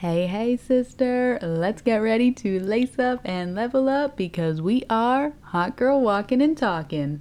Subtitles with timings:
[0.00, 5.34] Hey, hey, sister, let's get ready to lace up and level up because we are
[5.42, 7.20] Hot Girl Walking and Talking.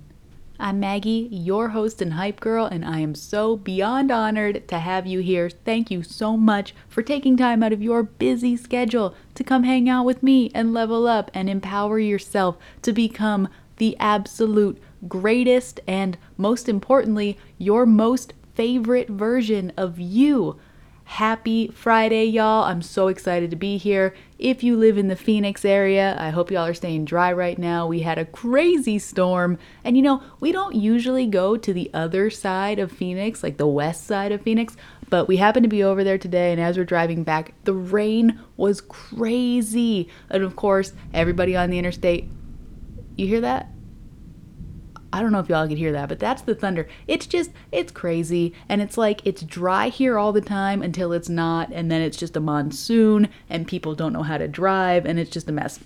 [0.58, 5.06] I'm Maggie, your host and hype girl, and I am so beyond honored to have
[5.06, 5.50] you here.
[5.50, 9.90] Thank you so much for taking time out of your busy schedule to come hang
[9.90, 16.18] out with me and level up and empower yourself to become the absolute greatest and,
[16.38, 20.58] most importantly, your most favorite version of you.
[21.10, 22.66] Happy Friday, y'all.
[22.66, 24.14] I'm so excited to be here.
[24.38, 27.88] If you live in the Phoenix area, I hope y'all are staying dry right now.
[27.88, 29.58] We had a crazy storm.
[29.84, 33.68] And you know, we don't usually go to the other side of Phoenix, like the
[33.68, 34.78] west side of Phoenix,
[35.10, 36.52] but we happened to be over there today.
[36.52, 40.10] And as we're driving back, the rain was crazy.
[40.30, 42.30] And of course, everybody on the interstate,
[43.18, 43.68] you hear that?
[45.12, 46.88] I don't know if y'all can hear that, but that's the thunder.
[47.08, 48.54] It's just, it's crazy.
[48.68, 51.72] And it's like, it's dry here all the time until it's not.
[51.72, 55.32] And then it's just a monsoon and people don't know how to drive and it's
[55.32, 55.80] just a mess.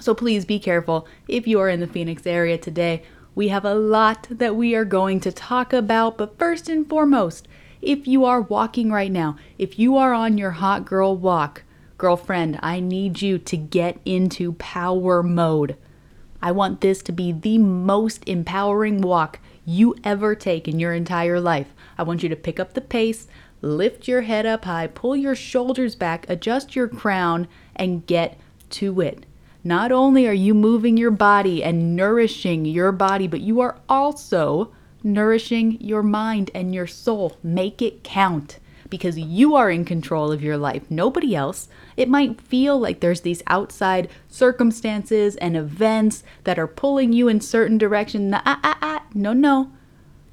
[0.00, 3.02] So please be careful if you are in the Phoenix area today.
[3.34, 7.46] We have a lot that we are going to talk about, but first and foremost,
[7.82, 11.62] if you are walking right now, if you are on your hot girl walk,
[11.98, 15.76] girlfriend, I need you to get into power mode.
[16.46, 21.40] I want this to be the most empowering walk you ever take in your entire
[21.40, 21.74] life.
[21.98, 23.26] I want you to pick up the pace,
[23.62, 28.38] lift your head up high, pull your shoulders back, adjust your crown, and get
[28.70, 29.26] to it.
[29.64, 34.72] Not only are you moving your body and nourishing your body, but you are also
[35.02, 37.36] nourishing your mind and your soul.
[37.42, 41.68] Make it count because you are in control of your life, nobody else.
[41.96, 47.40] It might feel like there's these outside circumstances and events that are pulling you in
[47.40, 48.32] certain direction.
[48.34, 49.02] Ah, ah, ah.
[49.14, 49.72] No, no.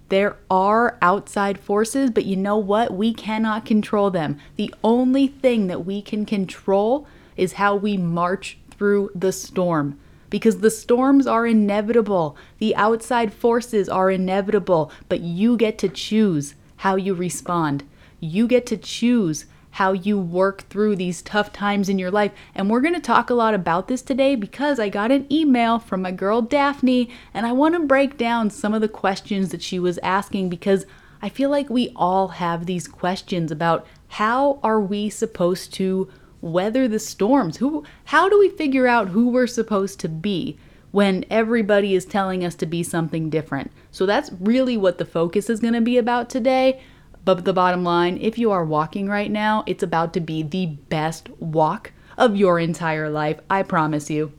[0.09, 2.93] There are outside forces, but you know what?
[2.93, 4.37] We cannot control them.
[4.57, 10.59] The only thing that we can control is how we march through the storm because
[10.59, 12.35] the storms are inevitable.
[12.57, 17.83] The outside forces are inevitable, but you get to choose how you respond.
[18.23, 22.31] You get to choose how you work through these tough times in your life.
[22.55, 25.77] And we're going to talk a lot about this today because I got an email
[25.77, 29.61] from my girl Daphne and I want to break down some of the questions that
[29.61, 30.85] she was asking because
[31.21, 36.09] I feel like we all have these questions about how are we supposed to
[36.39, 37.57] weather the storms?
[37.57, 40.57] Who how do we figure out who we're supposed to be?
[40.91, 43.71] when everybody is telling us to be something different.
[43.89, 46.83] So that's really what the focus is to be about today.
[47.25, 50.65] But the bottom line, if you are walking right now, it's about to be the
[50.65, 53.39] best walk of your entire life.
[53.49, 54.33] I promise you.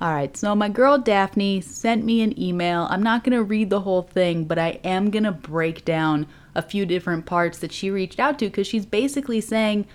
[0.00, 2.86] All right, so my girl Daphne sent me an email.
[2.88, 6.26] I'm not going to read the whole thing, but I am going to break down
[6.54, 9.86] a few different parts that she reached out to because she's basically saying,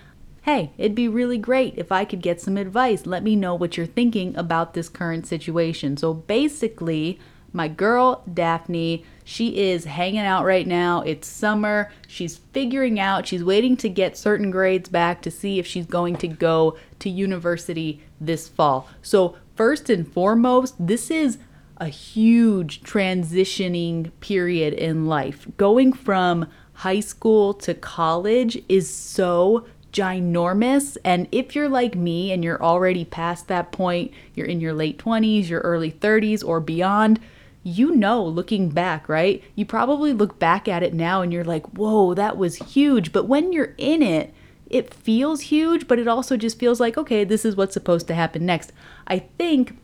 [0.41, 3.05] Hey, it'd be really great if I could get some advice.
[3.05, 5.95] Let me know what you're thinking about this current situation.
[5.95, 7.17] So basically,
[7.53, 11.01] my girl Daphne she is hanging out right now.
[11.01, 11.91] It's summer.
[12.07, 16.17] She's figuring out, she's waiting to get certain grades back to see if she's going
[16.17, 18.89] to go to university this fall.
[19.01, 21.37] So, first and foremost, this is
[21.77, 25.47] a huge transitioning period in life.
[25.57, 30.97] Going from high school to college is so ginormous.
[31.03, 34.97] And if you're like me and you're already past that point, you're in your late
[34.97, 37.19] 20s, your early 30s, or beyond,
[37.63, 39.41] you know, looking back, right?
[39.55, 43.11] You probably look back at it now and you're like, whoa, that was huge.
[43.13, 44.33] But when you're in it,
[44.69, 48.15] it feels huge, but it also just feels like, okay, this is what's supposed to
[48.15, 48.73] happen next.
[49.07, 49.77] I think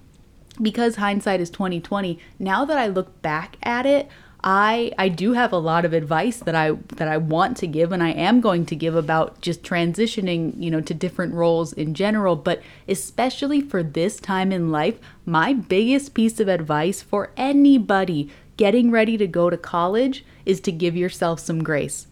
[0.62, 4.10] because hindsight is 2020, now that I look back at it,
[4.42, 7.92] I I do have a lot of advice that I that I want to give
[7.92, 11.94] and I am going to give about just transitioning, you know, to different roles in
[11.94, 18.30] general, but especially for this time in life, my biggest piece of advice for anybody
[18.56, 22.08] getting ready to go to college is to give yourself some grace.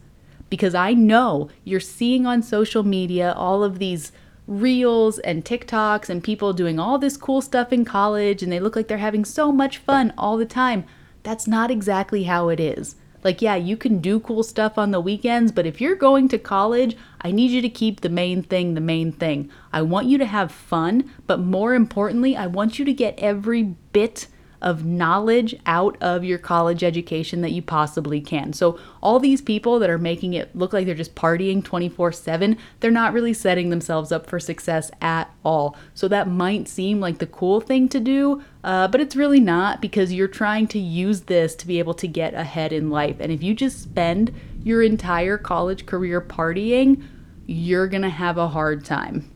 [0.50, 4.12] Because I know you're seeing on social media all of these
[4.46, 8.74] reels and TikToks and people doing all this cool stuff in college and they look
[8.76, 10.84] like they're having so much fun all the time.
[11.28, 12.96] That's not exactly how it is.
[13.22, 16.38] Like, yeah, you can do cool stuff on the weekends, but if you're going to
[16.38, 19.50] college, I need you to keep the main thing the main thing.
[19.70, 23.62] I want you to have fun, but more importantly, I want you to get every
[23.62, 24.28] bit
[24.60, 28.52] of knowledge out of your college education that you possibly can.
[28.52, 32.56] So, all these people that are making it look like they're just partying 24 7,
[32.80, 35.76] they're not really setting themselves up for success at all.
[35.94, 39.80] So, that might seem like the cool thing to do, uh, but it's really not
[39.80, 43.16] because you're trying to use this to be able to get ahead in life.
[43.20, 44.34] And if you just spend
[44.64, 47.02] your entire college career partying,
[47.46, 49.30] you're gonna have a hard time.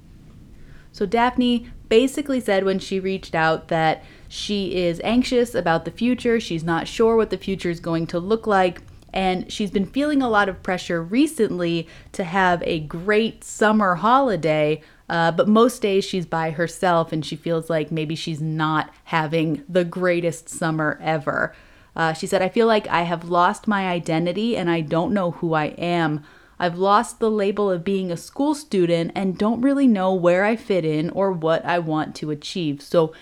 [0.91, 4.03] So, Daphne basically said when she reached out that
[4.33, 6.41] she is anxious about the future.
[6.41, 8.81] She's not sure what the future is going to look like.
[9.13, 14.81] And she's been feeling a lot of pressure recently to have a great summer holiday.
[15.07, 19.65] Uh, but most days she's by herself and she feels like maybe she's not having
[19.69, 21.55] the greatest summer ever.
[21.95, 25.33] Uh, she said, I feel like I have lost my identity and I don't know
[25.33, 26.25] who I am.
[26.59, 30.55] I've lost the label of being a school student and don't really know where I
[30.55, 32.81] fit in or what I want to achieve.
[32.81, 33.13] So,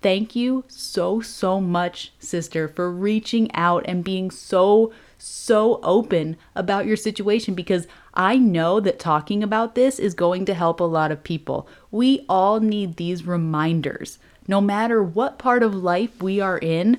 [0.00, 6.86] thank you so, so much, sister, for reaching out and being so, so open about
[6.86, 11.12] your situation because I know that talking about this is going to help a lot
[11.12, 11.68] of people.
[11.90, 14.18] We all need these reminders.
[14.46, 16.98] No matter what part of life we are in,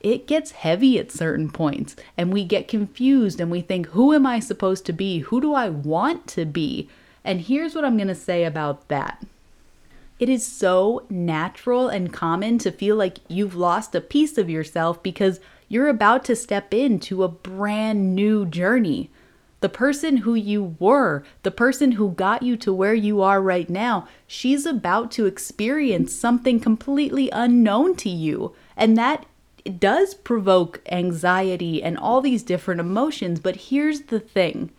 [0.00, 4.26] it gets heavy at certain points and we get confused and we think, who am
[4.26, 5.20] I supposed to be?
[5.20, 6.88] Who do I want to be?
[7.24, 9.24] And here's what I'm going to say about that.
[10.22, 15.02] It is so natural and common to feel like you've lost a piece of yourself
[15.02, 19.10] because you're about to step into a brand new journey.
[19.62, 23.68] The person who you were, the person who got you to where you are right
[23.68, 28.54] now, she's about to experience something completely unknown to you.
[28.76, 29.26] And that
[29.80, 33.40] does provoke anxiety and all these different emotions.
[33.40, 34.70] But here's the thing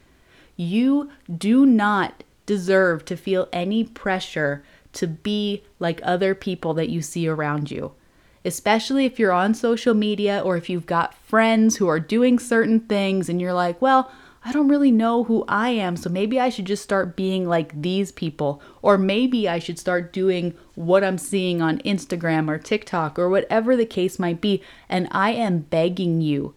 [0.56, 4.64] you do not deserve to feel any pressure
[4.94, 7.94] to be like other people that you see around you.
[8.46, 12.82] Especially if you're on social media or if you've got friends who are doing certain
[12.82, 14.12] things and you're like, well,
[14.46, 17.82] I don't really know who I am, so maybe I should just start being like
[17.82, 18.62] these people.
[18.82, 23.78] Or maybe I should start doing what I'm seeing on Instagram or TikTok or whatever
[23.78, 24.62] the case might be.
[24.90, 26.56] And I am begging you,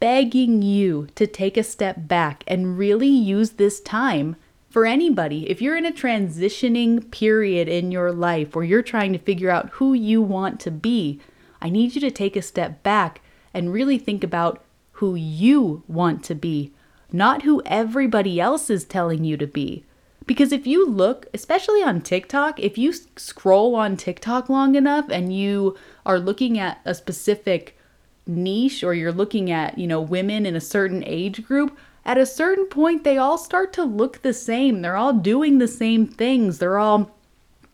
[0.00, 4.36] begging you to take a step back and really use this time
[4.74, 9.20] for anybody, if you're in a transitioning period in your life where you're trying to
[9.20, 11.20] figure out who you want to be,
[11.62, 13.20] I need you to take a step back
[13.54, 16.72] and really think about who you want to be,
[17.12, 19.84] not who everybody else is telling you to be.
[20.26, 25.32] Because if you look, especially on TikTok, if you scroll on TikTok long enough and
[25.32, 27.78] you are looking at a specific
[28.26, 32.26] niche or you're looking at, you know, women in a certain age group, at a
[32.26, 34.82] certain point, they all start to look the same.
[34.82, 36.58] They're all doing the same things.
[36.58, 37.10] They're all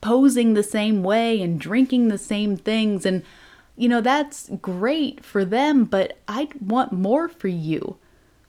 [0.01, 3.05] posing the same way and drinking the same things.
[3.05, 3.23] And,
[3.77, 7.97] you know, that's great for them, but I'd want more for you.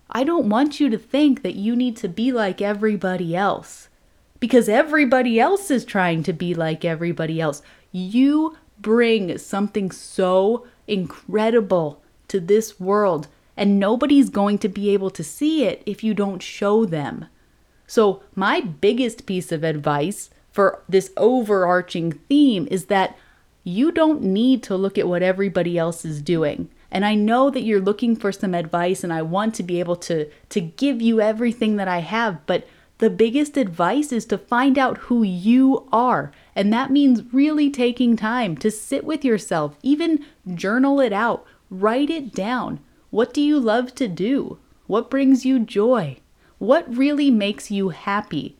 [0.10, 3.88] I don't want you to think that you need to be like everybody else
[4.40, 7.62] because everybody else is trying to be like everybody else.
[7.92, 13.28] You bring something so incredible to this world
[13.62, 17.28] and nobody's going to be able to see it if you don't show them.
[17.86, 23.16] So, my biggest piece of advice for this overarching theme is that
[23.64, 26.70] you don't need to look at what everybody else is doing.
[26.90, 29.98] And I know that you're looking for some advice and I want to be able
[29.98, 32.68] to to give you everything that I have, but
[32.98, 36.32] the biggest advice is to find out who you are.
[36.56, 40.26] And that means really taking time to sit with yourself, even
[40.56, 42.80] journal it out, write it down.
[43.12, 44.58] What do you love to do?
[44.88, 46.18] What brings you joy?
[46.58, 48.56] What really makes you happy?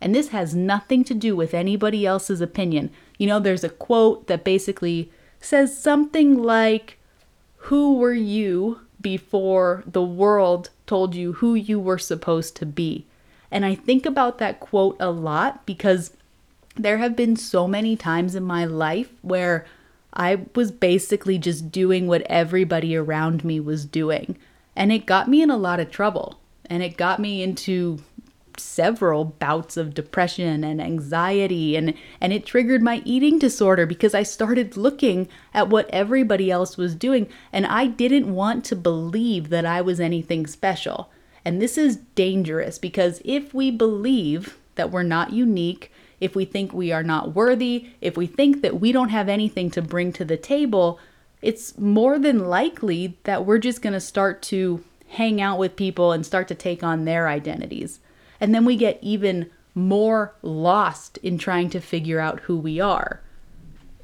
[0.00, 2.90] And this has nothing to do with anybody else's opinion.
[3.18, 6.98] You know, there's a quote that basically says something like,
[7.68, 13.06] Who were you before the world told you who you were supposed to be?
[13.50, 16.12] And I think about that quote a lot because
[16.74, 19.66] there have been so many times in my life where
[20.12, 24.36] I was basically just doing what everybody around me was doing.
[24.74, 26.40] And it got me in a lot of trouble.
[26.66, 28.00] And it got me into
[28.56, 34.22] several bouts of depression and anxiety and and it triggered my eating disorder because I
[34.22, 39.64] started looking at what everybody else was doing and I didn't want to believe that
[39.64, 41.10] I was anything special.
[41.44, 45.90] And this is dangerous because if we believe that we're not unique
[46.20, 49.70] if we think we are not worthy, if we think that we don't have anything
[49.70, 50.98] to bring to the table,
[51.42, 56.12] it's more than likely that we're just going to start to hang out with people
[56.12, 58.00] and start to take on their identities.
[58.40, 63.20] And then we get even more lost in trying to figure out who we are.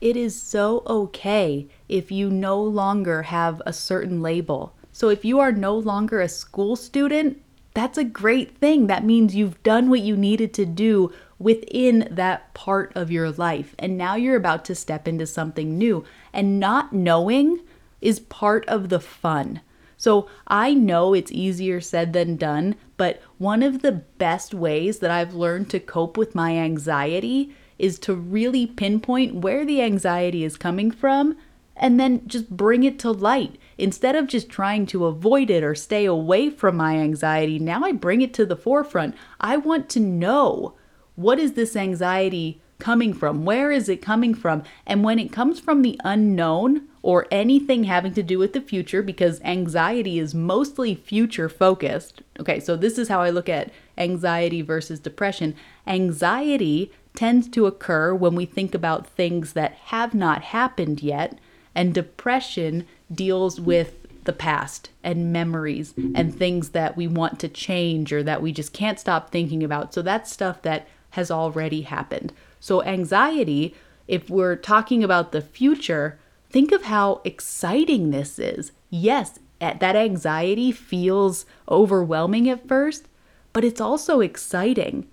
[0.00, 4.74] It is so okay if you no longer have a certain label.
[4.92, 7.42] So if you are no longer a school student,
[7.74, 8.86] that's a great thing.
[8.86, 13.74] That means you've done what you needed to do within that part of your life.
[13.78, 16.04] And now you're about to step into something new.
[16.32, 17.60] And not knowing
[18.00, 19.60] is part of the fun.
[19.96, 25.10] So I know it's easier said than done, but one of the best ways that
[25.10, 30.56] I've learned to cope with my anxiety is to really pinpoint where the anxiety is
[30.56, 31.36] coming from
[31.76, 33.56] and then just bring it to light.
[33.76, 37.92] Instead of just trying to avoid it or stay away from my anxiety, now I
[37.92, 39.14] bring it to the forefront.
[39.40, 40.74] I want to know
[41.16, 43.44] what is this anxiety coming from?
[43.44, 44.62] Where is it coming from?
[44.86, 49.02] And when it comes from the unknown or anything having to do with the future,
[49.02, 52.22] because anxiety is mostly future focused.
[52.38, 55.54] Okay, so this is how I look at anxiety versus depression.
[55.86, 61.38] Anxiety tends to occur when we think about things that have not happened yet,
[61.74, 68.12] and depression deals with the past and memories and things that we want to change
[68.12, 69.94] or that we just can't stop thinking about.
[69.94, 72.32] So that's stuff that has already happened.
[72.60, 73.74] So, anxiety,
[74.06, 76.18] if we're talking about the future,
[76.50, 78.72] think of how exciting this is.
[78.90, 83.08] Yes, that anxiety feels overwhelming at first,
[83.52, 85.08] but it's also exciting.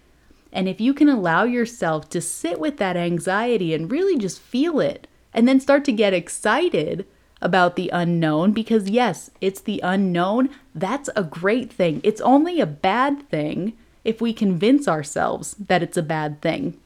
[0.51, 4.79] And if you can allow yourself to sit with that anxiety and really just feel
[4.79, 7.07] it, and then start to get excited
[7.41, 12.01] about the unknown, because yes, it's the unknown, that's a great thing.
[12.03, 16.79] It's only a bad thing if we convince ourselves that it's a bad thing.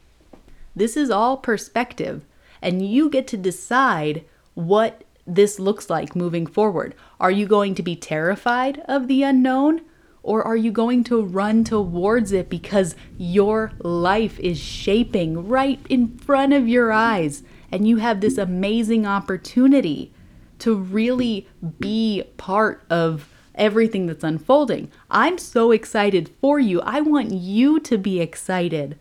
[0.76, 2.24] This is all perspective,
[2.62, 6.96] and you get to decide what this looks like moving forward.
[7.20, 9.82] Are you going to be terrified of the unknown?
[10.24, 16.18] Or are you going to run towards it because your life is shaping right in
[16.18, 20.14] front of your eyes and you have this amazing opportunity
[20.60, 21.48] to really
[21.80, 24.92] be part of everything that's unfolding?
[25.10, 26.82] I'm so excited for you.
[26.82, 28.98] I want you to be excited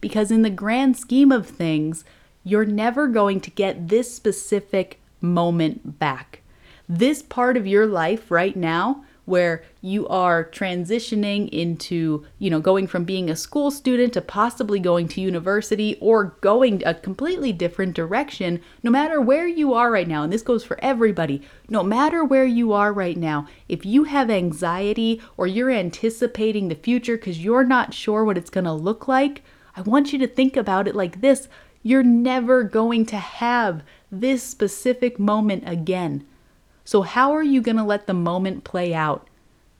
[0.00, 2.04] because, in the grand scheme of things,
[2.44, 6.40] you're never going to get this specific moment back.
[6.88, 12.86] This part of your life right now where you are transitioning into, you know, going
[12.86, 17.94] from being a school student to possibly going to university or going a completely different
[17.94, 22.22] direction, no matter where you are right now, and this goes for everybody, no matter
[22.22, 27.42] where you are right now, if you have anxiety or you're anticipating the future because
[27.42, 29.42] you're not sure what it's going to look like,
[29.76, 31.48] I want you to think about it like this
[31.82, 33.82] you're never going to have
[34.12, 36.26] this specific moment again.
[36.84, 39.28] So, how are you going to let the moment play out?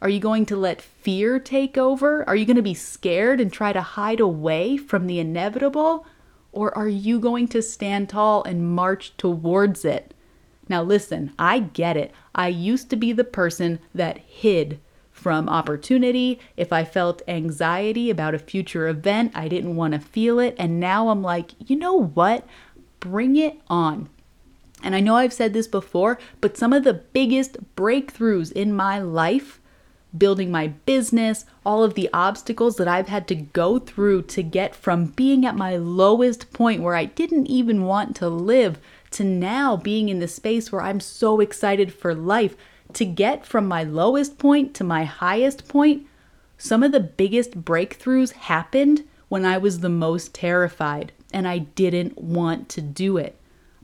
[0.02, 2.26] Are you going to let fear take over?
[2.28, 6.06] Are you going to be scared and try to hide away from the inevitable?
[6.52, 10.14] Or are you going to stand tall and march towards it?
[10.68, 12.12] Now, listen, I get it.
[12.34, 14.80] I used to be the person that hid
[15.10, 16.40] from opportunity.
[16.56, 20.54] If I felt anxiety about a future event, I didn't want to feel it.
[20.58, 22.46] And now I'm like, you know what?
[23.00, 24.08] Bring it on.
[24.82, 28.98] And I know I've said this before, but some of the biggest breakthroughs in my
[28.98, 29.60] life,
[30.16, 34.74] building my business, all of the obstacles that I've had to go through to get
[34.74, 38.78] from being at my lowest point where I didn't even want to live
[39.12, 42.56] to now being in the space where I'm so excited for life.
[42.94, 46.06] To get from my lowest point to my highest point,
[46.58, 52.20] some of the biggest breakthroughs happened when I was the most terrified and I didn't
[52.20, 53.36] want to do it.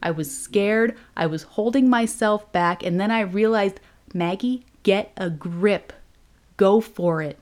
[0.03, 3.81] I was scared, I was holding myself back, and then I realized
[4.15, 5.93] Maggie, get a grip.
[6.57, 7.39] Go for it.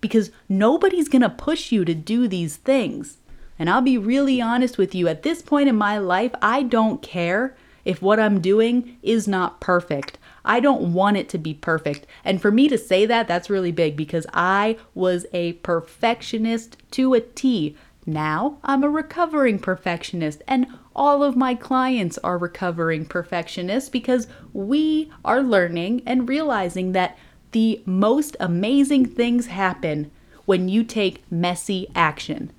[0.00, 3.18] Because nobody's gonna push you to do these things.
[3.58, 7.02] And I'll be really honest with you, at this point in my life, I don't
[7.02, 10.18] care if what I'm doing is not perfect.
[10.44, 12.06] I don't want it to be perfect.
[12.24, 17.14] And for me to say that, that's really big because I was a perfectionist to
[17.14, 17.76] a T.
[18.08, 25.10] Now I'm a recovering perfectionist, and all of my clients are recovering perfectionists because we
[25.24, 27.18] are learning and realizing that
[27.50, 30.12] the most amazing things happen
[30.44, 32.52] when you take messy action.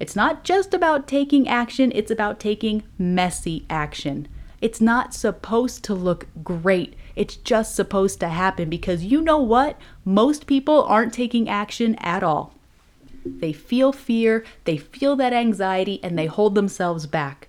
[0.00, 4.28] It's not just about taking action, it's about taking messy action.
[4.62, 6.94] It's not supposed to look great.
[7.14, 9.78] It's just supposed to happen because you know what?
[10.04, 12.55] Most people aren't taking action at all.
[13.38, 17.48] They feel fear, they feel that anxiety, and they hold themselves back.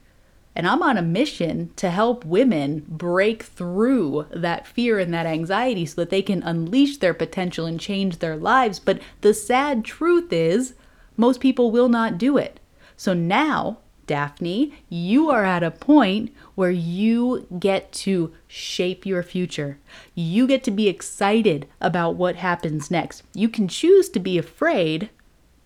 [0.56, 5.86] And I'm on a mission to help women break through that fear and that anxiety
[5.86, 8.80] so that they can unleash their potential and change their lives.
[8.80, 10.74] But the sad truth is,
[11.16, 12.60] most people will not do it.
[12.96, 19.78] So now, Daphne, you are at a point where you get to shape your future.
[20.16, 23.22] You get to be excited about what happens next.
[23.36, 25.10] You can choose to be afraid,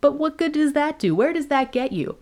[0.02, 1.16] but what good does that do?
[1.16, 2.18] Where does that get you?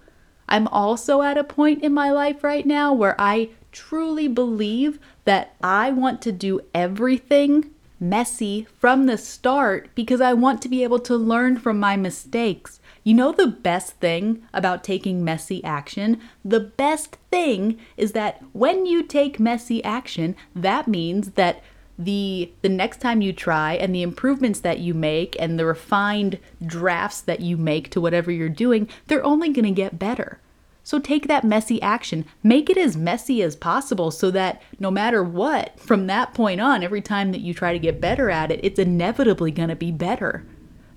[0.47, 5.55] I'm also at a point in my life right now where I truly believe that
[5.61, 10.99] I want to do everything messy from the start because I want to be able
[10.99, 12.79] to learn from my mistakes.
[13.03, 16.19] You know, the best thing about taking messy action?
[16.43, 21.61] The best thing is that when you take messy action, that means that
[21.99, 26.39] the the next time you try and the improvements that you make and the refined
[26.65, 30.39] drafts that you make to whatever you're doing, they're only going to get better.
[30.81, 35.23] So take that messy action, make it as messy as possible so that no matter
[35.23, 38.61] what, from that point on, every time that you try to get better at it,
[38.63, 40.45] it's inevitably going to be better.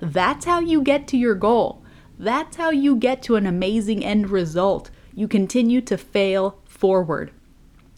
[0.00, 1.82] That's how you get to your goal.
[2.18, 4.90] That's how you get to an amazing end result.
[5.14, 7.32] You continue to fail forward.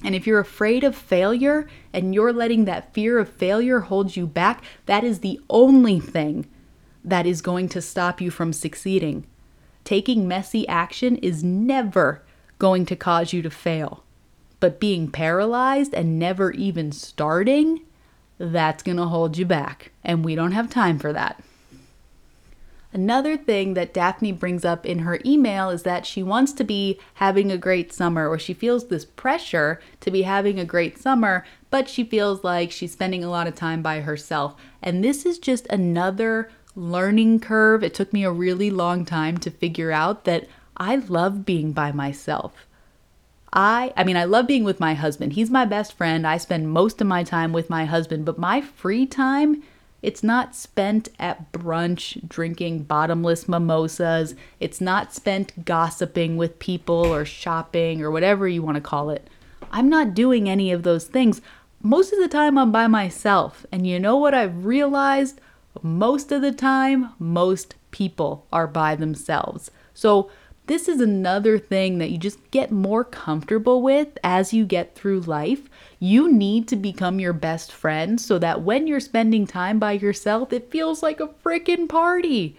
[0.04, 4.26] And if you're afraid of failure and you're letting that fear of failure hold you
[4.26, 6.46] back, that is the only thing
[7.02, 9.26] that is going to stop you from succeeding.
[9.82, 12.23] Taking messy action is never
[12.58, 14.04] going to cause you to fail.
[14.61, 17.80] But being paralyzed and never even starting,
[18.38, 19.92] that's going to hold you back.
[20.02, 21.42] And we don't have time for that.
[22.95, 27.01] Another thing that Daphne brings up in her email is that she wants to be
[27.15, 31.45] having a great summer, or she feels this pressure to be having a great summer,
[31.71, 34.55] but she feels like she's spending a lot of time by herself.
[34.81, 37.83] And this is just another learning curve.
[37.83, 40.47] It took me a really long time to figure out that
[40.77, 42.65] I love being by myself.
[43.53, 45.33] I I mean I love being with my husband.
[45.33, 46.25] He's my best friend.
[46.25, 49.65] I spend most of my time with my husband, but my free time
[50.04, 54.34] it's not spent at brunch drinking bottomless mimosas.
[54.61, 59.30] It's not spent gossiping with people or shopping or whatever you want to call it.
[59.70, 61.40] I'm not doing any of those things.
[61.82, 63.64] Most of the time, I'm by myself.
[63.73, 65.40] And you know what I've realized?
[65.80, 69.70] Most of the time, most people are by themselves.
[69.94, 70.30] So,
[70.66, 75.20] this is another thing that you just get more comfortable with as you get through
[75.20, 75.68] life.
[75.99, 80.53] You need to become your best friend so that when you're spending time by yourself,
[80.53, 82.57] it feels like a freaking party.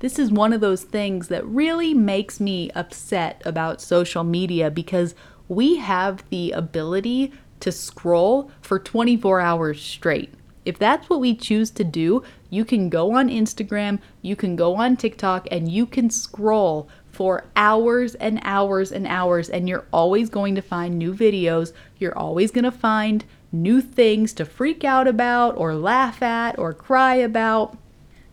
[0.00, 5.14] This is one of those things that really makes me upset about social media because
[5.48, 10.34] we have the ability to scroll for 24 hours straight.
[10.64, 14.76] If that's what we choose to do, you can go on Instagram, you can go
[14.76, 20.30] on TikTok, and you can scroll for hours and hours and hours, and you're always
[20.30, 21.72] going to find new videos.
[22.04, 26.74] You're always going to find new things to freak out about, or laugh at, or
[26.74, 27.78] cry about.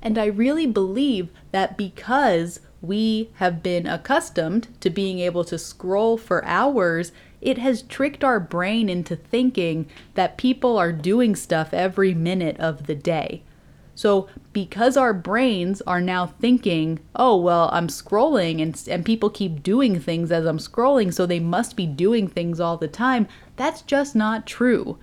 [0.02, 6.18] And I really believe that because we have been accustomed to being able to scroll
[6.18, 12.14] for hours, it has tricked our brain into thinking that people are doing stuff every
[12.14, 13.42] minute of the day.
[13.96, 19.64] So, because our brains are now thinking, oh, well, I'm scrolling and, and people keep
[19.64, 23.82] doing things as I'm scrolling, so they must be doing things all the time, that's
[23.82, 24.98] just not true.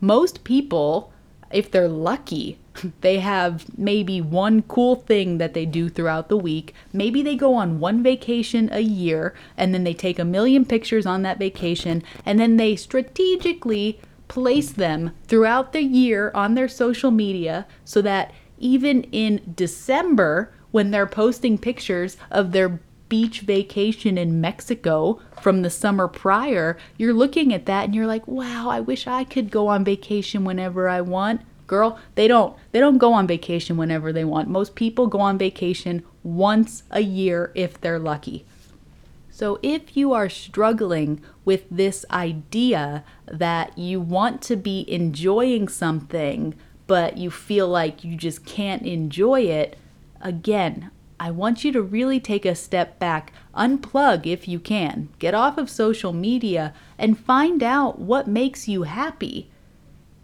[0.00, 1.12] Most people,
[1.50, 2.58] if they're lucky,
[3.00, 6.74] they have maybe one cool thing that they do throughout the week.
[6.92, 11.06] Maybe they go on one vacation a year and then they take a million pictures
[11.06, 14.00] on that vacation and then they strategically
[14.34, 20.90] place them throughout the year on their social media so that even in December, when
[20.90, 27.54] they're posting pictures of their beach vacation in Mexico from the summer prior, you're looking
[27.54, 31.00] at that and you're like, wow, I wish I could go on vacation whenever I
[31.00, 31.42] want.
[31.68, 32.56] Girl, they don't.
[32.72, 34.48] They don't go on vacation whenever they want.
[34.48, 38.44] Most people go on vacation once a year if they're lucky.
[39.36, 46.54] So, if you are struggling with this idea that you want to be enjoying something,
[46.86, 49.76] but you feel like you just can't enjoy it,
[50.20, 55.34] again, I want you to really take a step back, unplug if you can, get
[55.34, 59.50] off of social media, and find out what makes you happy.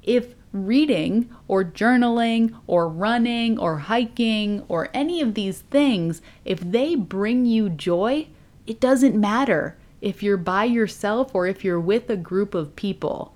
[0.05, 6.95] If reading or journaling or running or hiking or any of these things, if they
[6.95, 8.29] bring you joy,
[8.71, 13.35] it doesn't matter if you're by yourself or if you're with a group of people.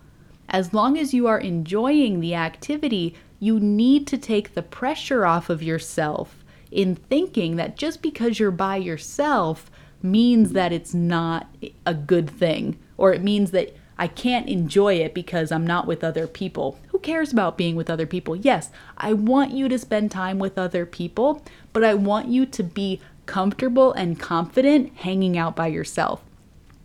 [0.49, 5.51] As long as you are enjoying the activity, you need to take the pressure off
[5.51, 11.49] of yourself in thinking that just because you're by yourself means that it's not
[11.85, 16.05] a good thing or it means that I can't enjoy it because I'm not with
[16.05, 16.79] other people.
[16.89, 18.37] Who cares about being with other people?
[18.37, 21.43] Yes, I want you to spend time with other people,
[21.73, 26.23] but I want you to be comfortable and confident hanging out by yourself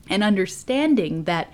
[0.09, 1.51] and understanding that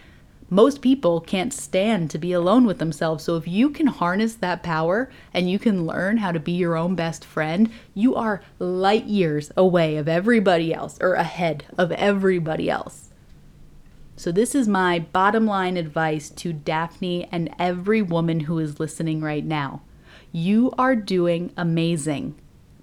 [0.50, 3.24] most people can't stand to be alone with themselves.
[3.24, 6.78] So, if you can harness that power and you can learn how to be your
[6.78, 12.70] own best friend, you are light years away of everybody else or ahead of everybody
[12.70, 13.10] else.
[14.16, 19.22] So, this is my bottom line advice to Daphne and every woman who is listening
[19.22, 19.82] right now.
[20.32, 22.36] You are doing amazing,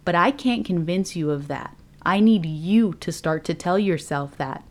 [0.04, 1.76] but I can't convince you of that.
[2.04, 4.64] I need you to start to tell yourself that.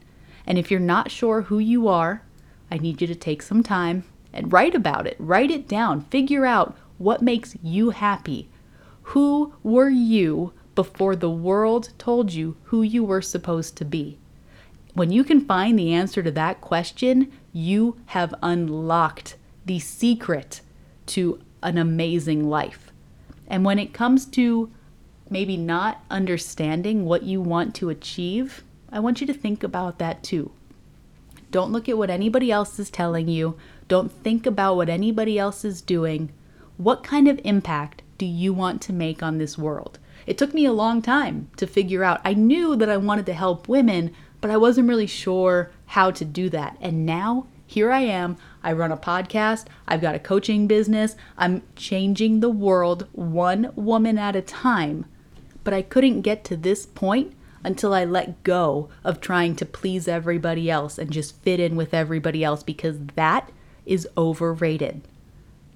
[0.46, 2.24] And if you're not sure who you are,
[2.70, 5.15] I need you to take some time and write about it.
[5.20, 6.02] Write it down.
[6.02, 8.50] Figure out what makes you happy.
[9.04, 14.17] Who were you before the world told you who you were supposed to be?
[14.94, 20.62] When you can find the answer to that question, you have unlocked the secret
[21.08, 22.91] to an amazing life.
[23.48, 24.72] And when it comes to
[25.32, 30.22] maybe not understanding what you want to achieve, I want you to think about that
[30.22, 30.52] too.
[31.50, 33.58] Don't look at what anybody else is telling you.
[33.88, 36.32] Don't think about what anybody else is doing.
[36.78, 39.98] What kind of impact do you want to make on this world?
[40.28, 42.22] It took me a long time to figure out.
[42.24, 46.26] I knew that I wanted to help women, but I wasn't really sure how to
[46.26, 46.78] do that.
[46.80, 48.36] And now here I am.
[48.63, 54.17] I run a podcast, I've got a coaching business, I'm changing the world one woman
[54.17, 55.06] at a time.
[55.63, 60.08] But I couldn't get to this point until I let go of trying to please
[60.08, 63.52] everybody else and just fit in with everybody else because that
[63.86, 65.02] is overrated.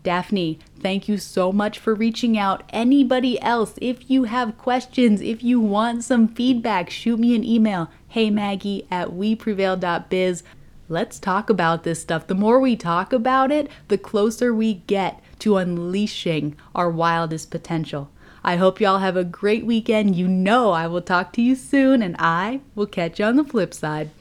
[0.04, 2.64] Daphne, thank you so much for reaching out.
[2.70, 7.90] Anybody else, if you have questions, if you want some feedback, shoot me an email.
[8.08, 10.44] Hey Maggie at weprevail.biz.
[10.88, 12.28] Let's talk about this stuff.
[12.28, 18.12] The more we talk about it, the closer we get to unleashing our wildest potential.
[18.48, 20.16] I hope y'all have a great weekend.
[20.16, 23.44] You know I will talk to you soon, and I will catch you on the
[23.44, 24.12] flip side.